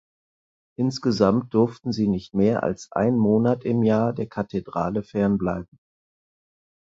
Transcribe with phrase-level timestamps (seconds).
[0.79, 5.77] Insgesamt durften sie nicht mehr als einen Monat im Jahr der Kathedrale fernbleiben.